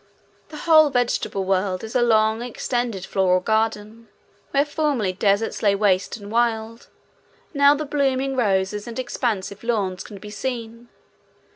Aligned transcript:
The 0.49 0.57
whole 0.57 0.89
vegetable 0.89 1.45
world 1.45 1.83
is 1.83 1.93
a 1.95 2.01
long 2.01 2.41
extended 2.41 3.05
floral 3.05 3.39
garden. 3.39 4.07
Where 4.49 4.65
formerly 4.65 5.13
deserts 5.13 5.61
lay 5.61 5.75
waste 5.75 6.17
and 6.17 6.31
wild, 6.31 6.87
now 7.53 7.75
the 7.75 7.85
blooming 7.85 8.35
roses 8.35 8.87
and 8.87 8.97
expansive 8.97 9.63
lawns 9.63 10.03
can 10.03 10.17
be 10.17 10.31
seen. 10.31 10.89